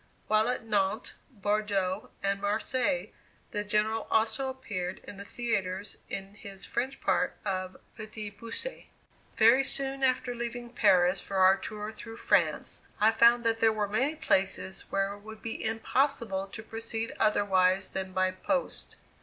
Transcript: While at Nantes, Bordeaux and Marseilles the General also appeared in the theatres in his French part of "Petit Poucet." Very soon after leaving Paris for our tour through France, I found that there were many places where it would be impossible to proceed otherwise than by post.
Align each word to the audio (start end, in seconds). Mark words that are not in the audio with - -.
While 0.25 0.49
at 0.49 0.63
Nantes, 0.65 1.13
Bordeaux 1.29 2.09
and 2.23 2.41
Marseilles 2.41 3.09
the 3.51 3.63
General 3.63 4.07
also 4.09 4.49
appeared 4.49 4.99
in 5.03 5.17
the 5.17 5.23
theatres 5.25 5.97
in 6.09 6.33
his 6.33 6.65
French 6.65 6.99
part 6.99 7.37
of 7.45 7.77
"Petit 7.95 8.31
Poucet." 8.31 8.85
Very 9.35 9.63
soon 9.63 10.01
after 10.01 10.33
leaving 10.33 10.71
Paris 10.73 11.21
for 11.21 11.37
our 11.37 11.55
tour 11.55 11.91
through 11.91 12.17
France, 12.17 12.81
I 12.99 13.11
found 13.11 13.43
that 13.43 13.59
there 13.59 13.71
were 13.71 13.87
many 13.87 14.15
places 14.15 14.85
where 14.89 15.13
it 15.13 15.19
would 15.19 15.43
be 15.43 15.63
impossible 15.63 16.47
to 16.47 16.63
proceed 16.63 17.11
otherwise 17.19 17.91
than 17.91 18.11
by 18.11 18.31
post. 18.31 18.95